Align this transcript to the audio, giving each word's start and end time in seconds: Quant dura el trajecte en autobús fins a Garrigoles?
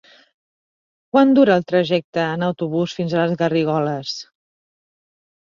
Quant 1.15 1.33
dura 1.39 1.57
el 1.61 1.65
trajecte 1.71 2.23
en 2.39 2.47
autobús 2.49 2.97
fins 3.01 3.15
a 3.21 3.27
Garrigoles? 3.43 4.17